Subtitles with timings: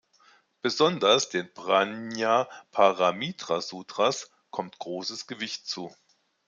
[0.63, 5.93] Besonders den Prajnaparamita-Sutras kommt großes Gewicht zu.